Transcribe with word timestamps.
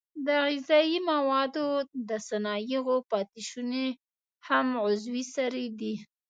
د 0.25 0.27
غذایي 0.49 0.99
موادو 1.11 1.67
د 2.09 2.11
صنایعو 2.27 2.95
پاتې 3.11 3.41
شونې 3.49 3.87
هم 4.47 4.67
عضوي 4.85 5.23
سرې 5.35 5.67
دي. 5.79 5.93